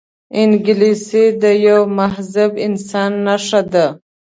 انګلیسي 0.41 1.25
د 1.41 1.43
یوه 1.67 1.85
مهذب 1.97 2.51
انسان 2.67 3.11
نښه 3.25 3.61
ده 3.73 3.85